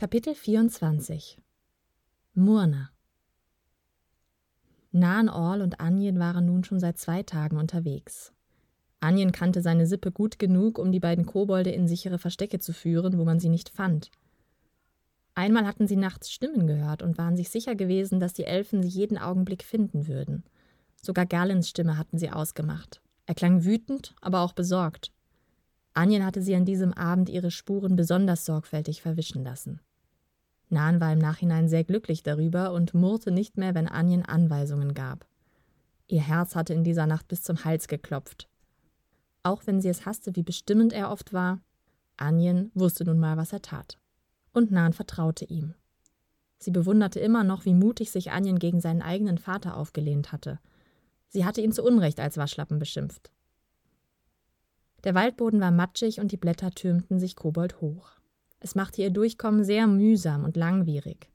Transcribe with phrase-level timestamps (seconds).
[0.00, 1.36] Kapitel 24
[2.32, 2.90] Murna
[4.92, 8.32] Nan Orl und Anjen waren nun schon seit zwei Tagen unterwegs.
[9.00, 13.18] Anjen kannte seine Sippe gut genug, um die beiden Kobolde in sichere Verstecke zu führen,
[13.18, 14.10] wo man sie nicht fand.
[15.34, 18.88] Einmal hatten sie nachts Stimmen gehört und waren sich sicher gewesen, dass die Elfen sie
[18.88, 20.44] jeden Augenblick finden würden.
[21.02, 23.02] Sogar Gerlins Stimme hatten sie ausgemacht.
[23.26, 25.12] Er klang wütend, aber auch besorgt.
[25.92, 29.78] Anjen hatte sie an diesem Abend ihre Spuren besonders sorgfältig verwischen lassen.
[30.70, 35.26] Nan war im Nachhinein sehr glücklich darüber und murrte nicht mehr, wenn Anjen Anweisungen gab.
[36.06, 38.48] Ihr Herz hatte in dieser Nacht bis zum Hals geklopft.
[39.42, 41.60] Auch wenn sie es hasste, wie bestimmend er oft war,
[42.16, 43.98] Anjen wusste nun mal, was er tat.
[44.52, 45.74] Und Nan vertraute ihm.
[46.58, 50.58] Sie bewunderte immer noch, wie mutig sich Anjen gegen seinen eigenen Vater aufgelehnt hatte.
[51.28, 53.30] Sie hatte ihn zu Unrecht als Waschlappen beschimpft.
[55.04, 58.19] Der Waldboden war matschig und die Blätter türmten sich kobold hoch.
[58.60, 61.30] Es machte ihr Durchkommen sehr mühsam und langwierig.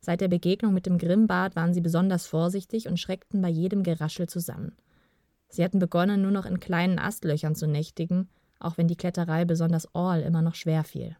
[0.00, 4.28] Seit der Begegnung mit dem Grimmbart waren sie besonders vorsichtig und schreckten bei jedem Geraschel
[4.28, 4.72] zusammen.
[5.48, 9.94] Sie hatten begonnen, nur noch in kleinen Astlöchern zu nächtigen, auch wenn die Kletterei besonders
[9.94, 11.16] Orl immer noch schwer fiel.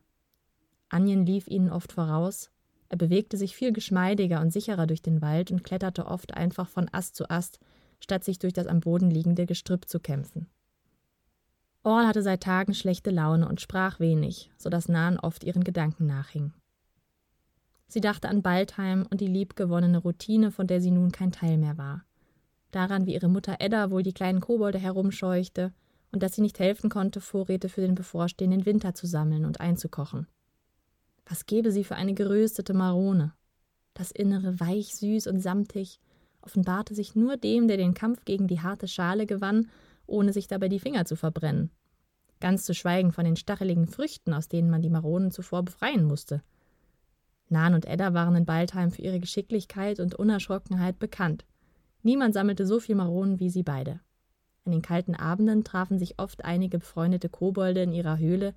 [0.89, 2.51] Anjen lief ihnen oft voraus,
[2.89, 6.91] er bewegte sich viel geschmeidiger und sicherer durch den Wald und kletterte oft einfach von
[6.93, 7.59] Ast zu Ast,
[8.01, 10.49] statt sich durch das am Boden liegende Gestrüpp zu kämpfen.
[11.85, 16.07] Orl hatte seit Tagen schlechte Laune und sprach wenig, so dass Nan oft ihren Gedanken
[16.07, 16.53] nachhing.
[17.89, 21.77] Sie dachte an Baldheim und die liebgewonnene Routine, von der sie nun kein Teil mehr
[21.77, 22.05] war
[22.73, 25.73] daran, wie ihre Mutter Edda wohl die kleinen Kobolde herumscheuchte
[26.11, 30.27] und dass sie nicht helfen konnte, Vorräte für den bevorstehenden Winter zu sammeln und einzukochen.
[31.27, 33.33] Was gäbe sie für eine geröstete Marone?
[33.95, 36.01] Das Innere weich, süß und samtig
[36.41, 39.71] offenbarte sich nur dem, der den Kampf gegen die harte Schale gewann,
[40.13, 41.71] ohne sich dabei die Finger zu verbrennen.
[42.41, 46.43] Ganz zu schweigen von den stacheligen Früchten, aus denen man die Maronen zuvor befreien musste.
[47.49, 51.45] Nan und Edda waren in Baldheim für ihre Geschicklichkeit und Unerschrockenheit bekannt.
[52.03, 54.01] Niemand sammelte so viel Maronen wie sie beide.
[54.65, 58.55] An den kalten Abenden trafen sich oft einige befreundete Kobolde in ihrer Höhle,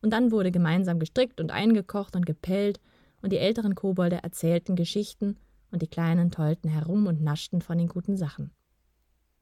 [0.00, 2.80] und dann wurde gemeinsam gestrickt und eingekocht und gepellt,
[3.22, 5.36] und die älteren Kobolde erzählten Geschichten,
[5.70, 8.52] und die Kleinen tollten herum und naschten von den guten Sachen.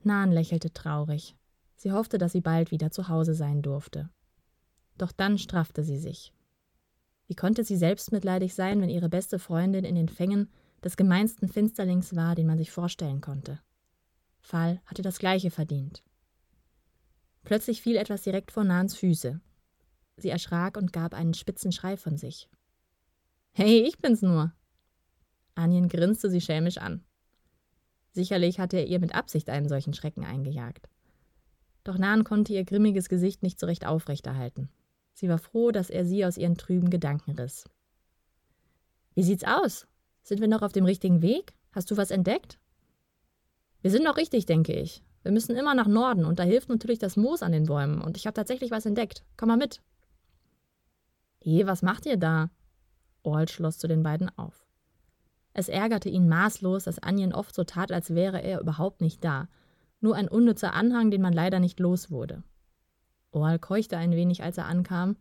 [0.02, 1.36] Nan lächelte traurig.
[1.76, 4.10] Sie hoffte, dass sie bald wieder zu Hause sein durfte.
[4.98, 6.32] Doch dann straffte sie sich.
[7.26, 10.50] Wie konnte sie selbstmitleidig sein, wenn ihre beste Freundin in den Fängen
[10.82, 13.60] des gemeinsten Finsterlings war, den man sich vorstellen konnte.
[14.40, 16.04] Fall hatte das gleiche verdient.
[17.42, 19.40] Plötzlich fiel etwas direkt vor Nans Füße.
[20.16, 22.48] Sie erschrak und gab einen spitzen Schrei von sich.
[23.52, 24.52] Hey, ich bin's nur.
[25.54, 27.04] Anjen grinste sie schelmisch an.
[28.12, 30.88] Sicherlich hatte er ihr mit Absicht einen solchen Schrecken eingejagt.
[31.86, 34.68] Doch Nan konnte ihr grimmiges Gesicht nicht so recht aufrechterhalten.
[35.12, 37.64] Sie war froh, dass er sie aus ihren trüben Gedanken riss.
[39.14, 39.86] Wie sieht's aus?
[40.24, 41.54] Sind wir noch auf dem richtigen Weg?
[41.70, 42.58] Hast du was entdeckt?
[43.82, 45.04] Wir sind noch richtig, denke ich.
[45.22, 48.16] Wir müssen immer nach Norden und da hilft natürlich das Moos an den Bäumen und
[48.16, 49.24] ich habe tatsächlich was entdeckt.
[49.36, 49.80] Komm mal mit.
[51.40, 52.50] Je, was macht ihr da?
[53.22, 54.66] Orl schloss zu den beiden auf.
[55.52, 59.46] Es ärgerte ihn maßlos, dass Anjen oft so tat, als wäre er überhaupt nicht da.
[60.00, 62.42] Nur ein unnützer Anhang, den man leider nicht los wurde.
[63.30, 65.16] Orl keuchte ein wenig, als er ankam,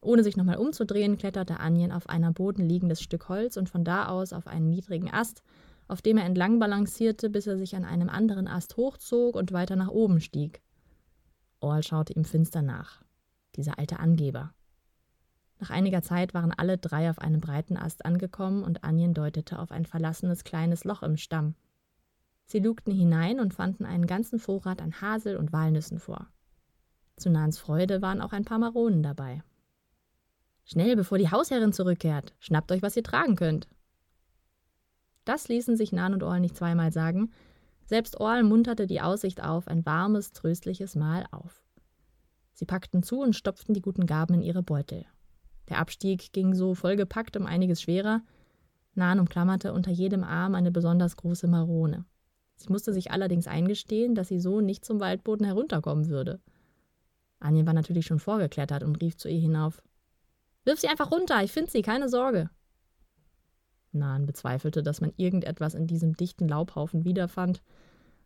[0.00, 3.84] ohne sich nochmal umzudrehen, kletterte Anjen auf ein am Boden liegendes Stück Holz und von
[3.84, 5.42] da aus auf einen niedrigen Ast,
[5.88, 9.76] auf dem er entlang balancierte, bis er sich an einem anderen Ast hochzog und weiter
[9.76, 10.62] nach oben stieg.
[11.60, 13.02] Orl schaute ihm finster nach.
[13.56, 14.54] Dieser alte Angeber.
[15.58, 19.70] Nach einiger Zeit waren alle drei auf einem breiten Ast angekommen und Anjen deutete auf
[19.70, 21.54] ein verlassenes kleines Loch im Stamm.
[22.50, 26.26] Sie lugten hinein und fanden einen ganzen Vorrat an Hasel und Walnüssen vor.
[27.16, 29.44] Zu Nans Freude waren auch ein paar Maronen dabei.
[30.64, 32.34] Schnell, bevor die Hausherrin zurückkehrt.
[32.40, 33.68] Schnappt euch, was ihr tragen könnt.
[35.24, 37.30] Das ließen sich Nan und Orl nicht zweimal sagen.
[37.84, 41.62] Selbst Orl munterte die Aussicht auf ein warmes, tröstliches Mahl auf.
[42.52, 45.04] Sie packten zu und stopften die guten Gaben in ihre Beutel.
[45.68, 48.22] Der Abstieg ging so vollgepackt um einiges schwerer.
[48.94, 52.06] Nan umklammerte unter jedem Arm eine besonders große Marone.
[52.60, 56.40] Sie musste sich allerdings eingestehen, dass sie so nicht zum Waldboden herunterkommen würde.
[57.38, 59.82] Anja war natürlich schon vorgeklettert und rief zu ihr hinauf:
[60.64, 62.50] Wirf sie einfach runter, ich finde sie, keine Sorge.
[63.92, 67.62] Nan bezweifelte, dass man irgendetwas in diesem dichten Laubhaufen wiederfand,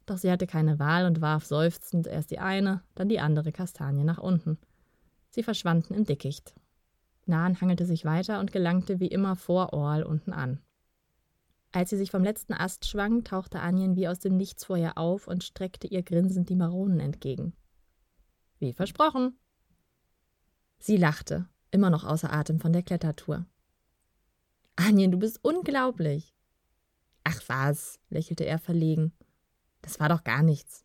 [0.04, 4.04] doch sie hatte keine Wahl und warf seufzend erst die eine, dann die andere Kastanie
[4.04, 4.58] nach unten.
[5.30, 6.54] Sie verschwanden im Dickicht.
[7.24, 10.58] Nan hangelte sich weiter und gelangte wie immer vor Orl unten an.
[11.74, 14.96] Als sie sich vom letzten Ast schwang, tauchte Anjen wie aus dem Nichts vor ihr
[14.96, 17.52] auf und streckte ihr grinsend die Maronen entgegen.
[18.60, 19.36] Wie versprochen.
[20.78, 23.44] Sie lachte immer noch außer Atem von der Klettertour.
[24.76, 26.32] Anjen, du bist unglaublich.
[27.24, 29.12] Ach was, lächelte er verlegen.
[29.82, 30.84] Das war doch gar nichts.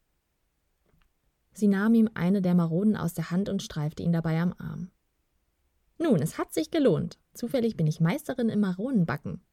[1.53, 4.89] Sie nahm ihm eine der Maronen aus der Hand und streifte ihn dabei am Arm.
[5.99, 7.19] Nun, es hat sich gelohnt.
[7.35, 9.43] Zufällig bin ich Meisterin im Maronenbacken.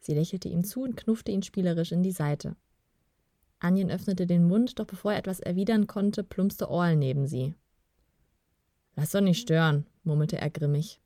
[0.00, 2.56] Sie lächelte ihm zu und knuffte ihn spielerisch in die Seite.
[3.58, 7.54] Anjen öffnete den Mund, doch bevor er etwas erwidern konnte, plumpste Orl neben sie.
[8.96, 11.00] Lass doch nicht stören, murmelte er grimmig.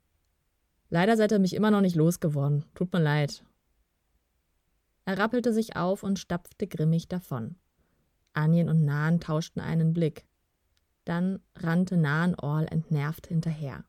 [0.89, 2.65] Leider seid ihr mich immer noch nicht losgeworden.
[2.75, 3.45] Tut mir leid.
[5.05, 7.57] Er rappelte sich auf und stapfte grimmig davon.
[8.33, 10.25] Anjen und Nahen tauschten einen Blick.
[11.05, 13.85] Dann rannte Nahen Orl entnervt hinterher.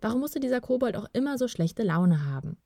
[0.00, 2.56] Warum musste dieser Kobold auch immer so schlechte Laune haben?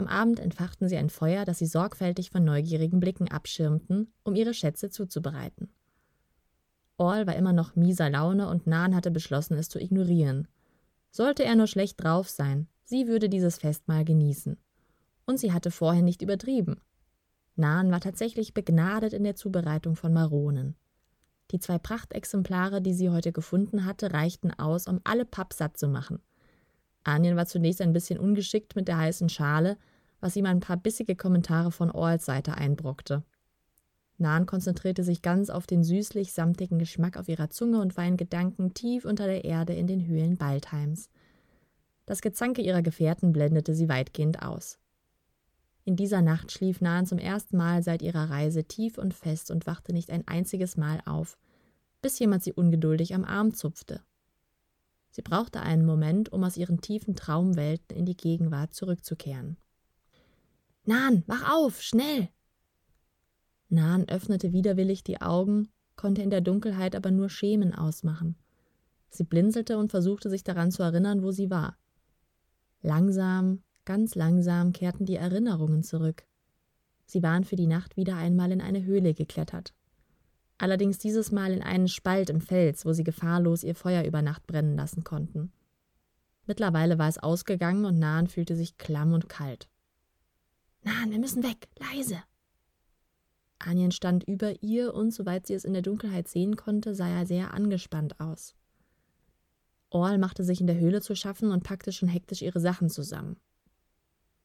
[0.00, 4.54] Am Abend entfachten sie ein Feuer, das sie sorgfältig von neugierigen Blicken abschirmten, um ihre
[4.54, 5.68] Schätze zuzubereiten.
[6.96, 10.48] Orl war immer noch mieser Laune und Nan hatte beschlossen, es zu ignorieren.
[11.10, 14.56] Sollte er nur schlecht drauf sein, sie würde dieses Festmahl genießen.
[15.26, 16.80] Und sie hatte vorher nicht übertrieben.
[17.54, 20.76] Nan war tatsächlich begnadet in der Zubereitung von Maronen.
[21.50, 25.88] Die zwei Prachtexemplare, die sie heute gefunden hatte, reichten aus, um alle Papp satt zu
[25.88, 26.22] machen.
[27.04, 29.76] Anien war zunächst ein bisschen ungeschickt mit der heißen Schale,
[30.20, 33.24] was ihm ein paar bissige Kommentare von Orls Seite einbrockte.
[34.18, 38.18] Nan konzentrierte sich ganz auf den süßlich samtigen Geschmack auf ihrer Zunge und war in
[38.18, 41.08] Gedanken tief unter der Erde in den Höhlen Baldheims.
[42.04, 44.78] Das Gezanke ihrer Gefährten blendete sie weitgehend aus.
[45.84, 49.66] In dieser Nacht schlief Nan zum ersten Mal seit ihrer Reise tief und fest und
[49.66, 51.38] wachte nicht ein einziges Mal auf,
[52.02, 54.02] bis jemand sie ungeduldig am Arm zupfte.
[55.10, 59.56] Sie brauchte einen Moment, um aus ihren tiefen Traumwelten in die Gegenwart zurückzukehren.
[60.84, 62.28] Nan, wach auf, schnell!
[63.68, 68.36] Nan öffnete widerwillig die Augen, konnte in der Dunkelheit aber nur Schemen ausmachen.
[69.10, 71.76] Sie blinzelte und versuchte sich daran zu erinnern, wo sie war.
[72.82, 76.24] Langsam, ganz langsam kehrten die Erinnerungen zurück.
[77.04, 79.74] Sie waren für die Nacht wieder einmal in eine Höhle geklettert.
[80.58, 84.46] Allerdings dieses Mal in einen Spalt im Fels, wo sie gefahrlos ihr Feuer über Nacht
[84.46, 85.52] brennen lassen konnten.
[86.46, 89.68] Mittlerweile war es ausgegangen und Nahen fühlte sich klamm und kalt.
[90.82, 92.22] Nahen, wir müssen weg, leise.
[93.58, 97.26] Anjen stand über ihr und, soweit sie es in der Dunkelheit sehen konnte, sah er
[97.26, 98.54] sehr angespannt aus.
[99.90, 103.36] Orl machte sich in der Höhle zu schaffen und packte schon hektisch ihre Sachen zusammen.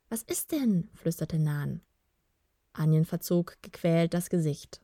[0.09, 0.89] Was ist denn?
[0.93, 1.81] flüsterte Nan.
[2.73, 4.81] Anjen verzog gequält das Gesicht.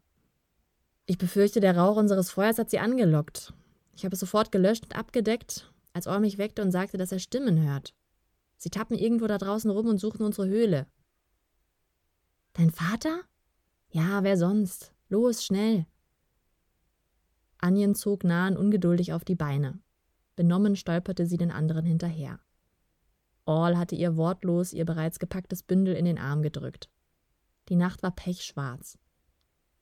[1.06, 3.54] Ich befürchte, der Rauch unseres Feuers hat sie angelockt.
[3.96, 7.20] Ich habe es sofort gelöscht und abgedeckt, als Orl mich weckte und sagte, dass er
[7.20, 7.94] Stimmen hört.
[8.58, 10.88] Sie tappen irgendwo da draußen rum und suchen unsere Höhle.
[12.54, 13.22] Dein Vater?
[13.90, 14.94] Ja, wer sonst?
[15.10, 15.86] Los, schnell!
[17.58, 19.80] Anjen zog Nahen ungeduldig auf die Beine.
[20.36, 22.40] Benommen stolperte sie den anderen hinterher.
[23.46, 26.90] Orl hatte ihr wortlos ihr bereits gepacktes Bündel in den Arm gedrückt.
[27.70, 28.98] Die Nacht war pechschwarz.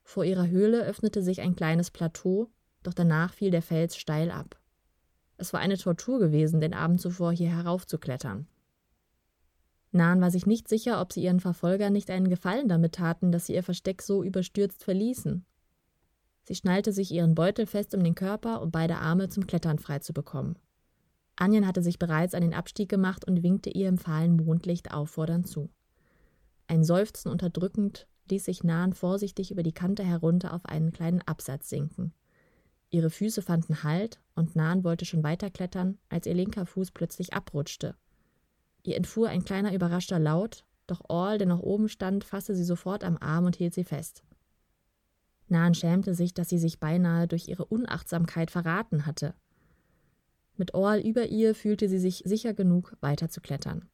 [0.02, 2.50] Vor ihrer Höhle öffnete sich ein kleines Plateau,
[2.82, 4.60] doch danach fiel der Fels steil ab.
[5.36, 8.46] Es war eine Tortur gewesen, den Abend zuvor hier heraufzuklettern.
[9.92, 13.46] Nahen war sich nicht sicher, ob sie ihren Verfolgern nicht einen Gefallen damit taten, dass
[13.46, 15.44] sie ihr Versteck so überstürzt verließen.
[16.44, 19.98] Sie schnallte sich ihren Beutel fest um den Körper, um beide Arme zum Klettern frei
[19.98, 20.56] zu bekommen.
[21.36, 25.48] Anjen hatte sich bereits an den Abstieg gemacht und winkte ihr im fahlen Mondlicht auffordernd
[25.48, 25.70] zu.
[26.68, 31.68] Ein Seufzen unterdrückend ließ sich Nahen vorsichtig über die Kante herunter auf einen kleinen Absatz
[31.68, 32.12] sinken.
[32.90, 37.96] Ihre Füße fanden Halt und Nahen wollte schon weiterklettern, als ihr linker Fuß plötzlich abrutschte
[38.82, 43.04] Ihr entfuhr ein kleiner überraschter Laut, doch Orl, der noch oben stand, fasste sie sofort
[43.04, 44.22] am Arm und hielt sie fest.
[45.48, 49.34] Nahen schämte sich, dass sie sich beinahe durch ihre Unachtsamkeit verraten hatte.
[50.56, 53.88] Mit Orl über ihr fühlte sie sich sicher genug, weiter zu klettern.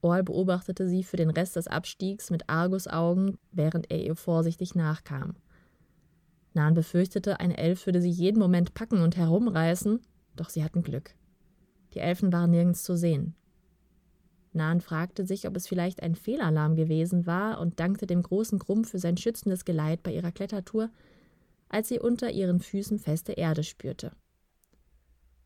[0.00, 5.36] Orl beobachtete sie für den Rest des Abstiegs mit Argusaugen, während er ihr vorsichtig nachkam.
[6.54, 10.00] Nahen befürchtete, ein Elf würde sie jeden Moment packen und herumreißen,
[10.36, 11.14] doch sie hatten Glück.
[11.94, 13.36] Die Elfen waren nirgends zu sehen.
[14.54, 18.84] Nan fragte sich, ob es vielleicht ein Fehlalarm gewesen war und dankte dem großen Grumm
[18.84, 20.90] für sein schützendes Geleit bei ihrer Klettertour,
[21.68, 24.12] als sie unter ihren Füßen feste Erde spürte.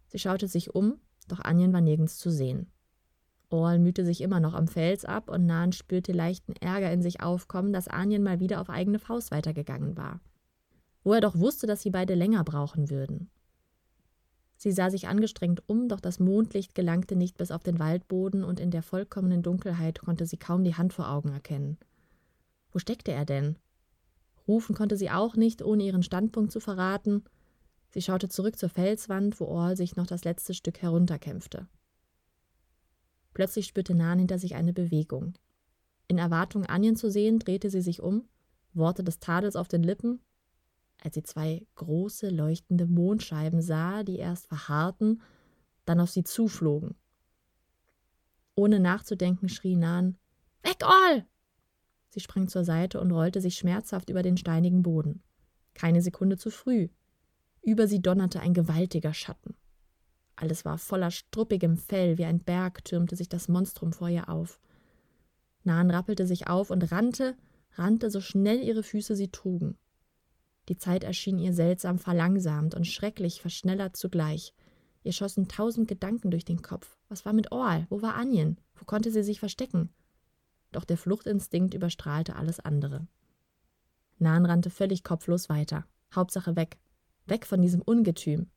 [0.09, 0.99] Sie schaute sich um,
[1.29, 2.71] doch Anjen war nirgends zu sehen.
[3.49, 7.21] Orl mühte sich immer noch am Fels ab und Nan spürte leichten Ärger in sich
[7.21, 10.21] aufkommen, dass Anjen mal wieder auf eigene Faust weitergegangen war.
[11.05, 13.31] Wo er doch wusste, dass sie beide länger brauchen würden.
[14.57, 18.59] Sie sah sich angestrengt um, doch das Mondlicht gelangte nicht bis auf den Waldboden und
[18.59, 21.79] in der vollkommenen Dunkelheit konnte sie kaum die Hand vor Augen erkennen.
[22.73, 23.57] Wo steckte er denn?
[24.49, 27.25] Rufen konnte sie auch nicht, ohne ihren Standpunkt zu verraten.
[27.91, 31.67] Sie schaute zurück zur Felswand, wo Orl sich noch das letzte Stück herunterkämpfte.
[33.35, 35.35] Plötzlich spürte Nan hinter sich eine Bewegung.
[36.09, 38.29] In Erwartung, Anjen zu sehen, drehte sie sich um,
[38.73, 40.21] Worte des Tadels auf den Lippen,
[41.03, 45.23] als sie zwei große leuchtende Mondscheiben sah, die erst verharrten,
[45.85, 46.95] dann auf sie zuflogen.
[48.55, 50.17] Ohne nachzudenken schrie Nan:
[50.63, 51.27] Weg, All!
[52.09, 55.23] Sie sprang zur Seite und rollte sich schmerzhaft über den steinigen Boden.
[55.75, 56.89] Keine Sekunde zu früh.
[57.61, 59.55] Über sie donnerte ein gewaltiger Schatten.
[60.37, 64.61] Alles war voller struppigem Fell, wie ein Berg türmte sich das Monstrum vor ihr auf.
[65.65, 67.37] Nan rappelte sich auf und rannte,
[67.75, 69.77] rannte so schnell ihre Füße sie trugen.
[70.69, 74.55] Die Zeit erschien ihr seltsam verlangsamt und schrecklich verschnellert zugleich.
[75.03, 76.99] Ihr schossen tausend Gedanken durch den Kopf.
[77.09, 77.87] Was war mit Orl?
[77.91, 78.59] Wo war Anjen?
[78.75, 79.91] Wo konnte sie sich verstecken?
[80.77, 83.09] doch der Fluchtinstinkt überstrahlte alles andere.
[84.19, 85.87] Nan rannte völlig kopflos weiter.
[86.15, 86.79] Hauptsache weg.
[87.27, 88.51] Weg von diesem Ungetüm.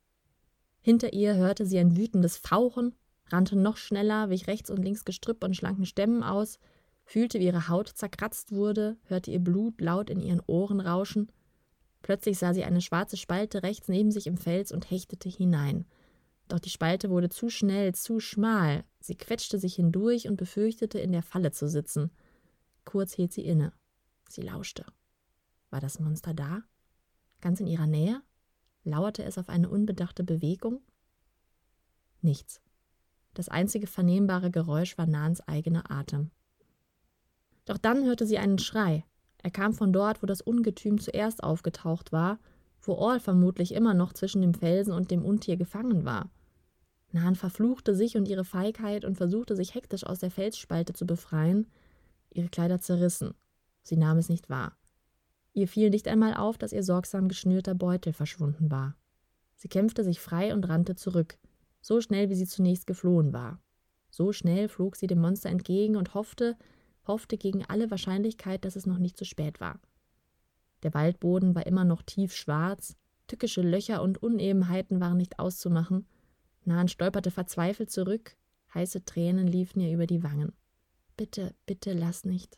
[0.81, 2.93] Hinter ihr hörte sie ein wütendes Fauchen,
[3.27, 6.59] rannte noch schneller, wich rechts und links Gestrüpp und schlanken Stämmen aus,
[7.03, 11.31] fühlte, wie ihre Haut zerkratzt wurde, hörte ihr Blut laut in ihren Ohren rauschen.
[12.01, 15.85] Plötzlich sah sie eine schwarze Spalte rechts neben sich im Fels und hechtete hinein.
[16.47, 18.83] Doch die Spalte wurde zu schnell, zu schmal.
[18.99, 22.11] Sie quetschte sich hindurch und befürchtete, in der Falle zu sitzen.
[22.85, 23.71] Kurz hielt sie inne.
[24.27, 24.85] Sie lauschte.
[25.69, 26.63] War das Monster da?
[27.41, 28.21] Ganz in ihrer Nähe?
[28.83, 30.81] Lauerte es auf eine unbedachte Bewegung?
[32.21, 32.61] Nichts.
[33.33, 36.31] Das einzige vernehmbare Geräusch war Nahens eigener Atem.
[37.65, 39.05] Doch dann hörte sie einen Schrei.
[39.41, 42.39] Er kam von dort, wo das Ungetüm zuerst aufgetaucht war,
[42.81, 46.29] wo Orl vermutlich immer noch zwischen dem Felsen und dem Untier gefangen war.
[47.11, 51.67] Nahan verfluchte sich und ihre Feigheit und versuchte sich hektisch aus der Felsspalte zu befreien.
[52.31, 53.33] Ihre Kleider zerrissen.
[53.81, 54.77] Sie nahm es nicht wahr.
[55.53, 58.95] Ihr fiel nicht einmal auf, dass ihr sorgsam geschnürter Beutel verschwunden war.
[59.55, 61.37] Sie kämpfte sich frei und rannte zurück,
[61.81, 63.59] so schnell wie sie zunächst geflohen war.
[64.11, 66.55] So schnell flog sie dem Monster entgegen und hoffte,
[67.09, 69.81] hoffte gegen alle Wahrscheinlichkeit, dass es noch nicht zu spät war.
[70.83, 72.95] Der Waldboden war immer noch tief schwarz,
[73.27, 76.07] tückische Löcher und Unebenheiten waren nicht auszumachen,
[76.63, 78.37] Nahen stolperte verzweifelt zurück,
[78.73, 80.53] heiße Tränen liefen ihr über die Wangen.
[81.17, 82.57] Bitte, bitte lass nicht.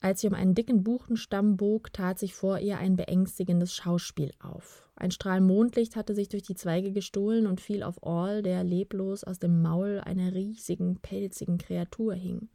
[0.00, 4.88] Als sie um einen dicken Buchenstamm bog, tat sich vor ihr ein beängstigendes Schauspiel auf.
[4.94, 9.24] Ein Strahl Mondlicht hatte sich durch die Zweige gestohlen und fiel auf Orl, der leblos
[9.24, 12.48] aus dem Maul einer riesigen, pelzigen Kreatur hing.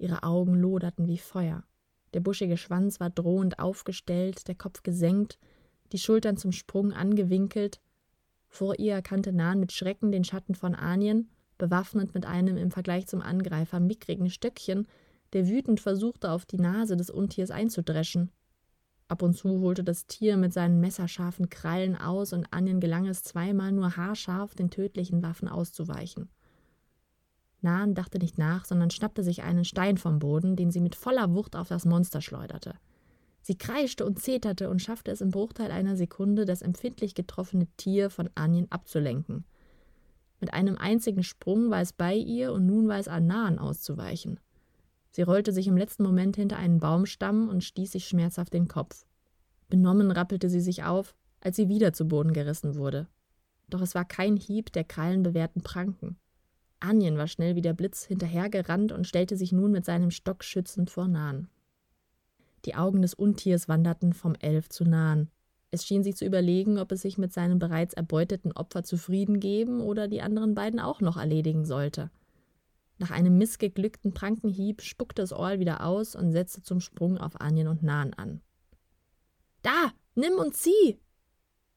[0.00, 1.62] Ihre Augen loderten wie Feuer.
[2.14, 5.38] Der buschige Schwanz war drohend aufgestellt, der Kopf gesenkt,
[5.92, 7.80] die Schultern zum Sprung angewinkelt,
[8.48, 13.06] vor ihr erkannte Nan mit Schrecken den Schatten von Anien, bewaffnet mit einem im Vergleich
[13.06, 14.88] zum Angreifer mickrigen Stöckchen,
[15.32, 18.32] der wütend versuchte, auf die Nase des Untiers einzudreschen.
[19.06, 23.22] Ab und zu holte das Tier mit seinen messerscharfen Krallen aus und Anien gelang es
[23.22, 26.28] zweimal nur haarscharf, den tödlichen Waffen auszuweichen.
[27.62, 31.34] Nan dachte nicht nach, sondern schnappte sich einen Stein vom Boden, den sie mit voller
[31.34, 32.74] Wucht auf das Monster schleuderte.
[33.42, 38.10] Sie kreischte und zeterte und schaffte es im Bruchteil einer Sekunde, das empfindlich getroffene Tier
[38.10, 39.44] von Anjen abzulenken.
[40.40, 44.40] Mit einem einzigen Sprung war es bei ihr und nun war es an Nahen auszuweichen.
[45.10, 49.04] Sie rollte sich im letzten Moment hinter einen Baumstamm und stieß sich schmerzhaft den Kopf.
[49.68, 53.08] Benommen rappelte sie sich auf, als sie wieder zu Boden gerissen wurde.
[53.68, 56.16] Doch es war kein Hieb der krallenbewehrten Pranken.
[56.80, 60.90] Anjen war schnell wie der Blitz hinterhergerannt und stellte sich nun mit seinem Stock schützend
[60.90, 61.48] vor Nahen.
[62.64, 65.30] Die Augen des Untiers wanderten vom Elf zu Nahen.
[65.70, 69.80] Es schien sich zu überlegen, ob es sich mit seinem bereits erbeuteten Opfer zufrieden geben
[69.80, 72.10] oder die anderen beiden auch noch erledigen sollte.
[72.98, 77.68] Nach einem missgeglückten Prankenhieb spuckte es Orl wieder aus und setzte zum Sprung auf Anjen
[77.68, 78.42] und Nahen an.
[79.62, 80.98] Da, nimm und zieh!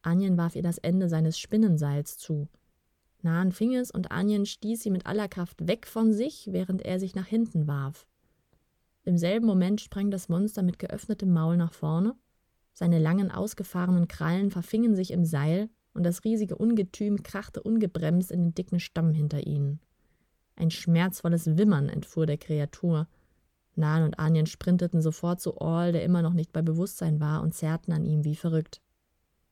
[0.01, 2.49] Anjen warf ihr das Ende seines Spinnenseils zu.
[3.23, 6.99] Nahen fing es und Anjen stieß sie mit aller Kraft weg von sich, während er
[6.99, 8.07] sich nach hinten warf.
[9.03, 12.15] Im selben Moment sprang das Monster mit geöffnetem Maul nach vorne,
[12.73, 18.41] seine langen, ausgefahrenen Krallen verfingen sich im Seil, und das riesige Ungetüm krachte ungebremst in
[18.41, 19.79] den dicken Stamm hinter ihnen.
[20.55, 23.07] Ein schmerzvolles Wimmern entfuhr der Kreatur.
[23.75, 27.53] Nan und Anjen sprinteten sofort zu Orl, der immer noch nicht bei Bewusstsein war, und
[27.53, 28.81] zerrten an ihm wie verrückt.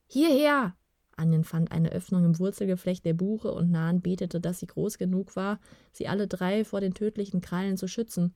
[0.08, 0.74] Hierher!
[1.22, 5.36] Anjen fand eine Öffnung im Wurzelgeflecht der Buche und Nan betete, dass sie groß genug
[5.36, 5.60] war,
[5.92, 8.34] sie alle drei vor den tödlichen Krallen zu schützen.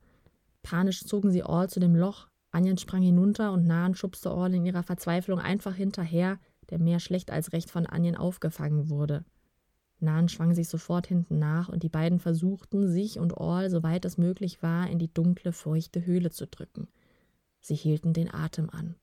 [0.63, 2.29] Panisch zogen sie Orl zu dem Loch.
[2.51, 6.39] Anjen sprang hinunter und Nahen schubste Orl in ihrer Verzweiflung einfach hinterher,
[6.69, 9.25] der mehr schlecht als recht von Anjen aufgefangen wurde.
[9.99, 14.17] Nahen schwang sich sofort hinten nach und die beiden versuchten, sich und Orl, soweit es
[14.17, 16.87] möglich war, in die dunkle, feuchte Höhle zu drücken.
[17.59, 18.95] Sie hielten den Atem an.